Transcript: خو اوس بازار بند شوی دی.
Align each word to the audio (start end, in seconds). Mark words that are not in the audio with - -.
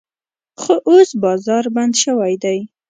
خو 0.61 0.73
اوس 0.89 1.09
بازار 1.23 1.63
بند 1.75 1.93
شوی 2.03 2.33
دی. 2.43 2.59